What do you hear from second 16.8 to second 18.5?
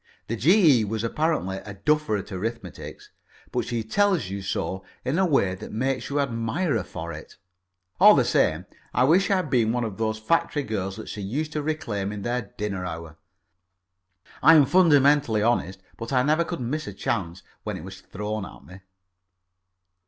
a chance when it was thrown